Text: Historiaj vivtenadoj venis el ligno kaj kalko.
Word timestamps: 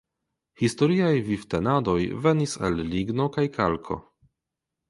Historiaj 0.61 1.11
vivtenadoj 1.27 1.97
venis 2.25 2.57
el 2.69 2.83
ligno 2.95 3.31
kaj 3.37 3.47
kalko. 3.59 4.03